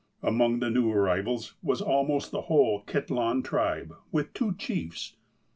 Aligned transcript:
Among 0.23 0.61
the 0.61 0.71
new 0.71 0.91
arrivals 0.91 1.53
was 1.61 1.79
almost 1.79 2.31
the 2.31 2.41
whole 2.41 2.81
Kitlahn 2.87 3.43
tribe, 3.43 3.93
with 4.11 4.33
two 4.33 4.55
chiefs. 4.55 5.15